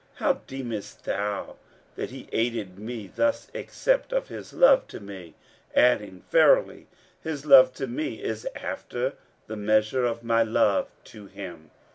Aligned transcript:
How 0.15 0.41
deemest 0.47 1.03
thou 1.05 1.57
that 1.95 2.09
He 2.09 2.27
aided 2.31 2.79
me 2.79 3.05
thus 3.05 3.51
except 3.53 4.11
of 4.11 4.29
His 4.29 4.51
love 4.51 4.87
to 4.87 4.99
me?' 4.99 5.35
adding, 5.75 6.23
'Verily, 6.31 6.87
His 7.21 7.45
love 7.45 7.71
to 7.75 7.85
me 7.85 8.19
is 8.23 8.47
after 8.55 9.13
the 9.45 9.57
measure 9.57 10.05
of 10.05 10.23
my 10.23 10.41
love 10.41 10.87
to 11.03 11.27
Him.' 11.27 11.69